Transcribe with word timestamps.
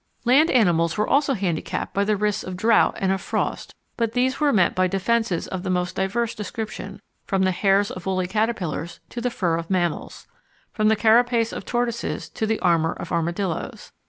Land 0.25 0.49
animals 0.49 0.97
were 0.97 1.07
also 1.07 1.35
handicapped 1.35 1.93
by 1.93 2.03
the 2.03 2.17
risks 2.17 2.43
of 2.43 2.57
drought 2.57 2.97
and 2.99 3.11
of 3.11 3.21
frost, 3.21 3.75
but 3.97 4.13
these 4.13 4.39
were 4.39 4.51
met 4.51 4.73
by 4.73 4.87
defences 4.87 5.47
of 5.47 5.61
the 5.61 5.69
most 5.69 5.95
diverse 5.95 6.33
description, 6.33 7.03
from 7.23 7.43
the 7.43 7.51
hairs 7.51 7.91
of 7.91 8.07
woolly 8.07 8.25
caterpillars 8.25 8.99
to 9.09 9.21
the 9.21 9.29
fur 9.29 9.57
of 9.57 9.69
mammals, 9.69 10.25
from 10.73 10.87
the 10.87 10.95
carapace 10.95 11.53
of 11.53 11.65
tortoises 11.65 12.29
to 12.29 12.47
the 12.47 12.59
armour 12.61 12.93
of 12.93 13.11
armadillos. 13.11 13.91